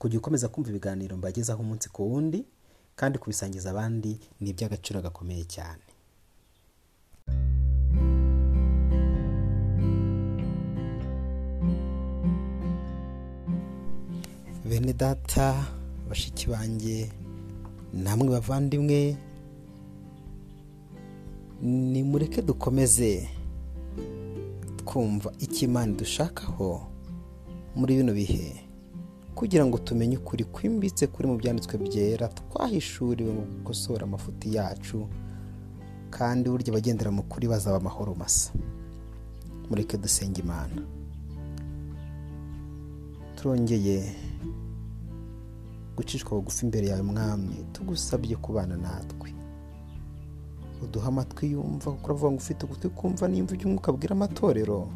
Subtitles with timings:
[0.00, 2.40] kujya ukomeza kumva ibiganiro mbagezaho umunsi ku wundi
[2.98, 5.84] kandi kubisangiza abandi ni iby'agaciro gakomeye cyane.
[14.68, 15.66] Bene data
[16.08, 17.10] bashiki banjye
[17.92, 19.16] namwe bavandimwe
[21.62, 23.28] nimureke dukomeze
[24.78, 26.68] twumva icyo imana dushakaho
[27.76, 28.69] muri bino bihe.
[29.34, 35.08] Kugira ngo tumenye ukuri kwimbitse kuri mu byanditswe byera twahishuriwe mu gukosora amafuti yacu
[36.10, 38.50] kandi burya abagendera mu kuri bazaba amahoro masa.
[39.70, 40.82] Mureke dusenga imana.
[43.36, 44.12] Turongeye
[45.96, 49.30] gucishwa bugufi imbere yawe mwami tugusabye kubana natwe.
[50.82, 54.88] Uduha amatwi yumva kuko uravuga ngo ufite ugutwi kumva nimba iby'umwuka abwira amatorero.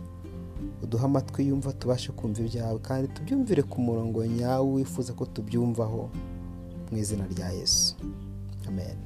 [0.83, 6.11] Uduha amatwi yumva tubashe kumva ibyawe kandi tubyumvire ku murongo nyawo wifuza ko tubyumvaho
[6.93, 7.95] mu izina rya yesu.
[8.69, 8.97] Amen.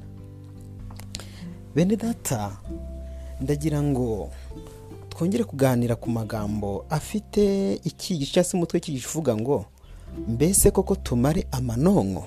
[1.75, 2.57] Bene data
[3.41, 4.29] ndagira ngo
[5.09, 9.65] twongere kuganira ku magambo afite icyigisho cyangwa se umutwe w'icyigisho uvuga ngo
[10.27, 12.23] mbese koko tumare amanonko?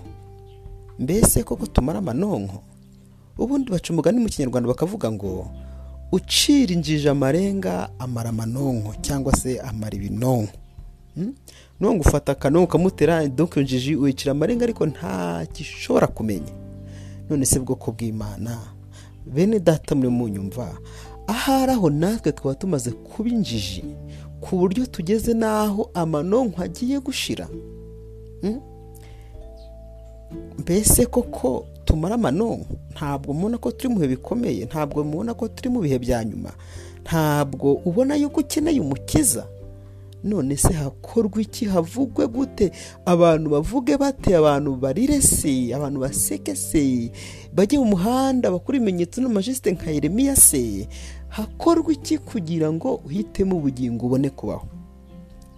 [0.98, 2.62] Mbese koko tumare amanonko?
[3.38, 5.50] Ubundi baca umugani mu kinyarwanda bakavuga ngo
[6.12, 10.52] ucira amarenga amara amanonko cyangwa se amara ibinonko.
[11.80, 16.52] Nubwo ufata akanonko ukamutera donko injiji wicira amarenga ariko nta gishobora kumenya.
[17.30, 18.58] None se bwoko bw'imana
[19.26, 20.78] bene data muri mu nyumva
[21.26, 23.84] ahari aho natwe twaba tumaze kuba injiji
[24.40, 27.48] ku buryo tugeze n'aho amanonko agiye gushira.
[30.58, 35.68] Mbese koko tumara amanonko ntabwo mubona ko turi mu bihe bikomeye ntabwo mubona ko turi
[35.68, 36.50] mu bihe bya nyuma
[37.04, 39.46] ntabwo ubona yuko ukeneye umukiza.
[40.24, 41.64] None se hakorwa iki?
[41.66, 42.70] Havugwe gute?
[43.04, 44.36] Abantu bavuge bate?
[44.36, 45.74] Abantu barire se?
[45.74, 47.10] Abantu baseke se?
[47.54, 50.86] Bajye mu muhanda bakora ibimenyetso n'amajisite nka Yeremiya se?
[51.28, 54.66] Hakorwa iki kugira ngo uhitemo ubugingo ubone kubaho?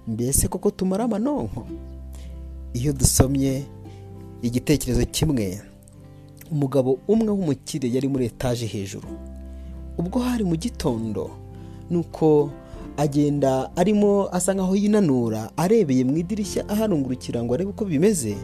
[0.09, 1.67] Mbese koko tumara amanonko
[2.73, 3.65] iyo dusomye
[4.43, 5.61] igitekerezo kimwe.
[6.51, 9.09] Umugabo umwe w'umukire yari muri etaje hejuru.
[9.99, 11.31] Ubwo hari mu gitondo
[11.91, 12.51] nuko
[12.97, 18.37] agenda arimo asa nkaho yinanura arebeye mu idirishya aharungurukira ngo arebe uko bimeze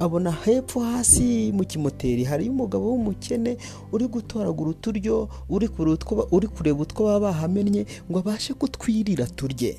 [0.00, 3.56] abona hepfo hasi mu kimoteri hariyo umugabo w'umukene
[3.92, 9.78] uri gutoragura uturyo uri kureba utwo baba bahamennye ngo abashe kutwirira turye.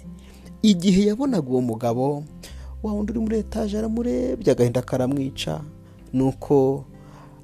[0.62, 2.24] Igihe yabonaga uwo mugabo
[2.84, 5.60] wa wundi uri muri etaje aramurebye agahinda karamwica
[6.14, 6.86] nuko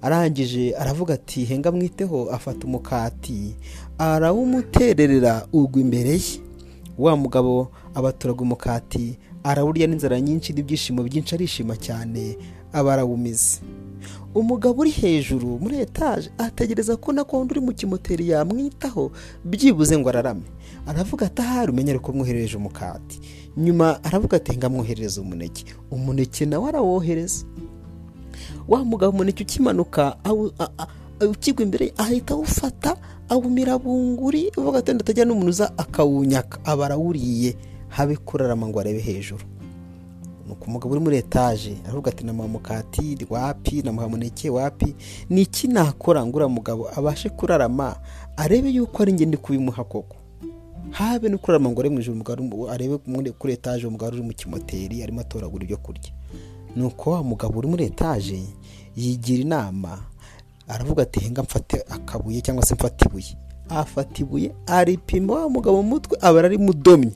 [0.01, 3.55] arangije aravuga ati henga mwiteho afata umukati
[3.97, 6.41] arawumutererera ugwa imbere ye.
[6.97, 12.37] Wa mugabo abaturaga umukati arawurya n'inzara nyinshi n'ibyishimo byinshi arishima cyane
[12.73, 13.59] aba arawumize.
[14.35, 19.11] Umugabo uri hejuru muri etaje ategereza ko na wundi uri mu kimoteri yamwitaho
[19.45, 20.45] byibuze ngo ararame.
[20.87, 23.19] Aravuga ati ahari umenyere ko mwoherereje umukati.
[23.57, 25.65] Nyuma aravuga ati ngamwoherereza umuneke.
[25.91, 27.45] Umuneke nawe arawohereza.
[28.67, 30.17] Wa mugabo umuneke ukimanuka
[31.29, 32.97] ukigwa imbere ahita awufata
[33.29, 36.65] awumira bunguri uvuga ati ndatajya n'umuntu uza akawunyaka.
[36.65, 37.55] Aba arawuriye
[37.89, 39.43] habe kurarama ngo arebe hejuru.
[40.47, 43.81] Nuko umugabo uri muri etaje aravuga ati namuha mukati wapi?
[43.81, 44.95] Namuha muneke wapi?
[45.29, 46.89] Ni iki nakora ngo uriya mugabo?
[46.95, 47.95] Abashe kurarama
[48.37, 50.15] arebe yuko ari ngende kubimuha koko.
[50.91, 52.97] Habe no kurarama ngo arebe mu ijoro arebe
[53.37, 56.11] kuri etaje umugabo uri mu kimoteri arimo atoragura ibyo kurya.
[56.75, 58.43] Nuko wa mugabo uri muri etaje
[58.95, 59.99] yigira inama
[60.67, 63.37] aravuga ati henga mfate akabuye cyangwa se mfate ibuye.
[63.69, 67.11] Afata ibuye aripima wa mugabo mu mutwe aba ari mudomye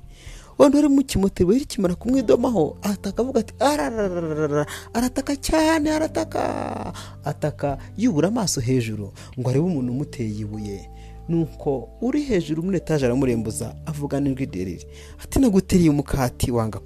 [0.60, 6.94] wenda uri mu kimoteri we kimara kumwidomaho ataka avuga ati ararararara arataka cyane arataka.
[7.24, 10.90] Ataka yubura amaso hejuru ngo arebe umuntu umuteye ibuye.
[11.30, 14.88] Nuko uri hejuru muri etaje aramurembuza avuga n'ijwi rirerire.
[15.24, 16.80] Ati naguteriye umukati wanga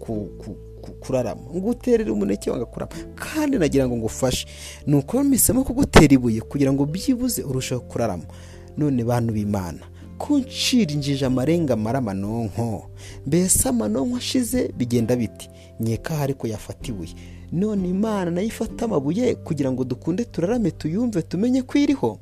[0.89, 4.47] kurarama nguterere umuneke wanga kurama kandi nagira ngo ngufashe.
[4.87, 8.23] Nuko bamisemo kugutera ibuye kugira ngo byibuze urusheho kurarama
[8.77, 9.79] none bantu b'imana
[10.17, 12.89] kuncira injiji amarenga amara amanonko.
[13.27, 15.49] Mbese amanonko ashize bigenda biti.
[15.79, 17.13] Nkeka ariko yafata ibuye.
[17.51, 22.19] None imana na yo ifata amabuye kugira ngo dukunde turarame tuyumve tumenye ko iriho.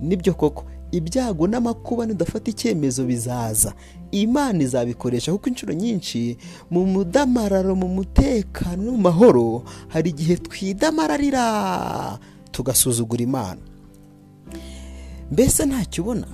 [0.00, 0.64] Nibyo koko.
[0.92, 3.74] Ibyago n'amakuba nidafata icyemezo bizaza.
[4.10, 6.36] Imana izabikoresha kuko inshuro nyinshi
[6.70, 12.18] mu mudamararo mu mutekano no mu mahoro hari igihe twidamararira
[12.52, 13.60] tugasuzugura imana.
[15.32, 16.26] Mbese ntacyo ubona?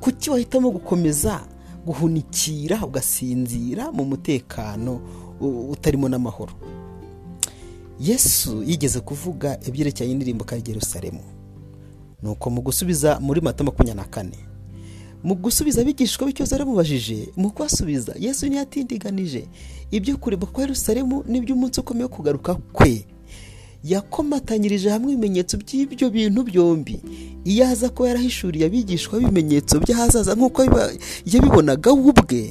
[0.00, 1.40] Kuki wahitamo gukomeza
[1.86, 5.00] guhunikira ugasinzira mu mutekano
[5.72, 6.52] utarimo n'amahoro?
[8.00, 11.20] Yesu yigeze kuvuga ibyerekeranye n'indirimbo ka Yerusalemu.
[12.22, 14.38] Nuko mu gusubiza muri mata makumyabiri na kane.
[15.24, 19.44] Mu gusubiza abigishwa b'ikibazo yaramubajije mu kubasubiza yesu ntiyatindiganije
[19.90, 23.04] ibyo kureba kwa Yerusalemu n'iby'umunsi ukomeye wo kugaruka kwe.
[23.84, 27.00] Yakomatanyirije hamwe ibimenyetso by'ibyo bintu byombi.
[27.44, 30.60] Iyo aza kuba yarahishuriye abigishwa b'ibimenyetso by'ahazaza nk'uko
[31.32, 32.42] yabibonaga we ubwe.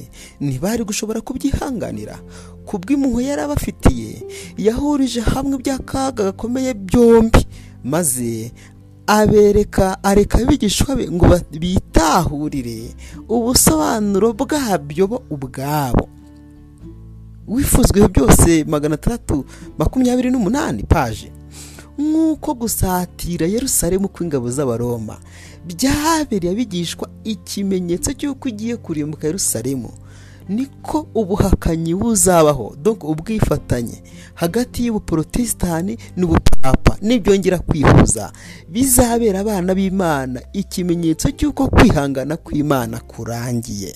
[0.42, 2.18] Ntibari gushobora kubyihanganira.
[2.66, 4.10] Ku bw'impuhwe yari abafitiye
[4.58, 7.42] yahurije hamwe iby'akaga gakomeye byombi.
[7.84, 8.50] Maze
[9.10, 11.26] abereka areka abigishwa be ngo
[11.58, 12.94] bitahurire
[13.28, 16.06] ubusobanuro bwabyo bo ubwabo.
[17.48, 19.44] Wifuzwe byose magana atandatu
[19.78, 21.32] makumyabiri n'umunani paje
[21.98, 25.18] nk'uko gusatira Yerusalemu kw'ingabo z'abaroma
[25.66, 29.90] byabereye abigishwa ikimenyetso cy'uko ugiye kurimbuka Yerusalemu.
[30.50, 32.76] Niko ubuhakanyi buzabaho.
[32.82, 34.02] Dore ubwifatanye.
[34.34, 36.96] Hagati y'ubuporotesitanti n'ubupapa.
[37.02, 38.32] Nibyongera kwihuza.
[38.68, 40.42] Bizabera abana b'imana.
[40.52, 43.94] Ikimenyetso cy'uko kwihangana kw'imana kurangiye.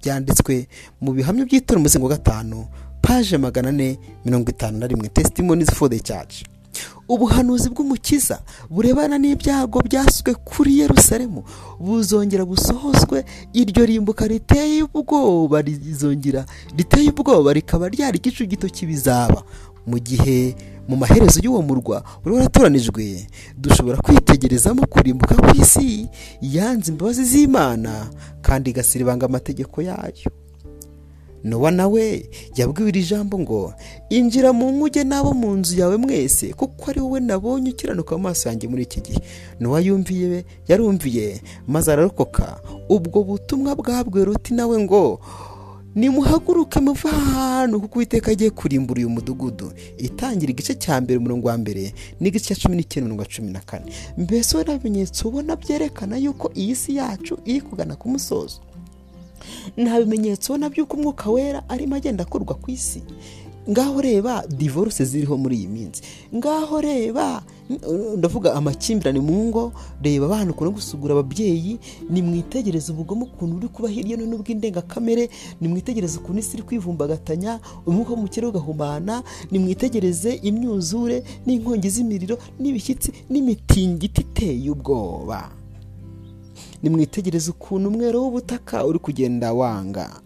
[0.00, 0.68] Byanditswe
[1.00, 2.66] mu bihamya by'itora umuzingo wa gatanu
[3.02, 5.08] paje magana ane mirongo itanu na rimwe.
[5.08, 6.44] Testimonies for the church.
[7.08, 11.44] Ubuhanuzi bw'umukiza burebana n'ibyago byaswe kuri Yerusalemu
[11.80, 16.44] buzongera busohozwe iryo rimbuka riteye ubwoba rizongera
[16.76, 19.42] riteye ubwoba rikaba ryari igicu gito kibizaba
[19.86, 20.56] mu gihe
[20.88, 23.26] mu maherezo y'uwo murwa wari waratoranijwe
[23.56, 26.08] dushobora kwitegerezamo kurimbuka ku isi
[26.40, 28.08] yanze imbabazi z'imana
[28.42, 30.28] kandi igasiribanga amategeko yayo.
[31.44, 33.74] Nowa nawe yabwiwe iri jambo ngo
[34.10, 38.68] injira mu nkuge n'abo mu nzu yawe mwese kuko ari wowe nabonye ukiranuka amaso yanjye
[38.68, 39.20] muri iki gihe.
[39.60, 42.60] Nowa yumviye yarumviye maze ararokoka.
[42.88, 45.20] Ubwo butumwa bwabwiwe ruti nawe ngo
[45.94, 51.58] nimuhaguruke muva ahantu kuko uwiteka agiye kurimbura uyu mudugudu itangira igice cya mbere umurongo wa
[51.58, 53.92] mbere n'igice cya cumi n'icyenda umurongo wa cumi na kane.
[54.18, 58.58] Mbese we bimenyetso ubona byerekana yuko iyi si yacu iri kugana ku musozo?
[59.76, 63.02] Nta bimenyetso ubona by'uko umwuka wera arimo agenda akorwa ku isi.
[63.70, 66.02] Ngaho reba divorce ziriho muri iyi minsi.
[66.36, 67.40] Ngaho reba
[68.16, 69.72] ndavuga amakimbirane mu ngo
[70.04, 71.78] reba abana ukuntu gusugura ababyeyi
[72.12, 75.30] nimwitegereze ubugome ukuntu uri kuba hirya no hino bw'indengakamere
[75.64, 77.56] nimwitegereze ukuntu isi iri kwivumbagatanya
[77.88, 85.48] umwuka wo mu kirere ugahumana nimwitegereze imyuzure n'inkongi z'imiriro n'ibishyitsi n'imitingito iteye ubwoba.
[86.84, 90.20] Nimwitegereze ukuntu umwero w'ubutaka uri kugenda wanga.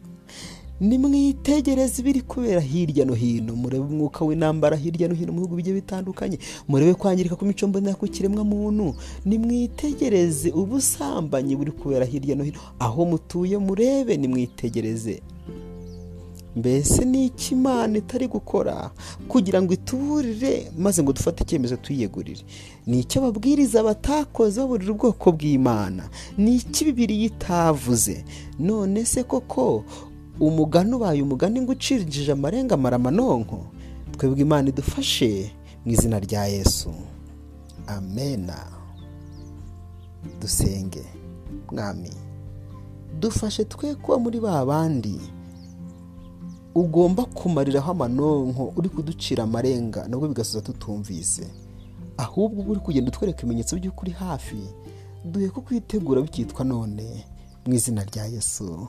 [0.81, 3.55] Nimwitegereze ibiri kubera hirya no hino.
[3.57, 6.39] Murebe umwuka w'intambara hirya no hino mu bihugu bigiye bitandukanye.
[6.69, 8.95] Murebe kwangirika kw'imico mbonera ku kiremwamuntu.
[9.25, 12.59] Nimwitegereze ubusambanyi buri kubera hirya no hino.
[12.79, 15.23] Aho mutuye murebe nimwitegereze.
[16.57, 18.91] Mbese ni iki imana itari gukora?
[19.29, 22.43] Kugira ngo ituburire maze ngo dufate icyemezo tuyiyegurire.
[22.87, 26.09] Ni icyo ababwiriza batakoze baburira ubwoko bw'imana?
[26.39, 28.25] Ni iki bibiri itavuze?
[28.59, 29.85] None se koko
[30.41, 33.67] umugani ubaye umugani ngo ucirije amarenga amaramanonko
[34.19, 35.51] twebwe imana idufashe
[35.85, 36.91] mu izina rya yesu.
[37.87, 38.67] Amena
[40.41, 41.05] dusenge
[41.73, 42.11] mwami.
[43.21, 45.21] Dufashe twe kuba muri ba bandi.
[46.75, 51.49] Ugomba kumariraho amanonko uri kuducira amarenga nabwo bigasoza tutumvise.
[52.17, 54.59] Ahubwo uri kugenda utwereka ibimenyetso by'ukuri hafi
[55.25, 57.25] duhe ko kwitegura bikitwa none
[57.67, 58.89] mu izina rya yesu.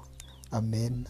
[0.51, 1.05] Amen.